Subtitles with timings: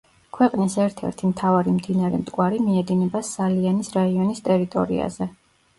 [0.35, 5.33] ქვეყნის ერთ-ერთი მთავარი მდინარე მტკვარი მიედინება სალიანის რაიონის ტერიტორიაზე.